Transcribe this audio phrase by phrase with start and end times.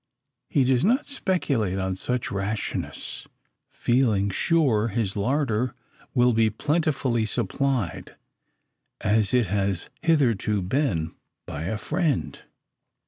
[0.49, 3.27] He does not speculate on such rashness,
[3.69, 5.75] feeling sure his larder
[6.15, 8.15] will be plentifully supplied,
[9.01, 11.13] as it has hitherto been
[11.45, 12.39] by a friend.